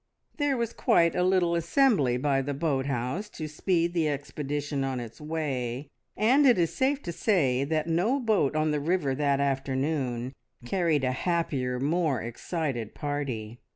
[0.37, 4.99] There was quite a little assembly by the boat house to speed the expedition on
[4.99, 9.39] its way, and it is safe to say that no boat on the river that
[9.39, 10.33] afternoon
[10.65, 13.59] carried a happier, more excited party.